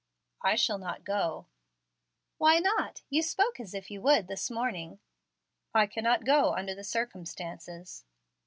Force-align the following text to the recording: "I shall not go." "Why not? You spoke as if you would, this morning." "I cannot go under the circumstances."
"I 0.41 0.55
shall 0.55 0.79
not 0.79 1.03
go." 1.03 1.45
"Why 2.39 2.57
not? 2.57 3.03
You 3.11 3.21
spoke 3.21 3.59
as 3.59 3.75
if 3.75 3.91
you 3.91 4.01
would, 4.01 4.27
this 4.27 4.49
morning." 4.49 4.99
"I 5.75 5.85
cannot 5.85 6.25
go 6.25 6.55
under 6.55 6.73
the 6.73 6.83
circumstances." 6.83 8.03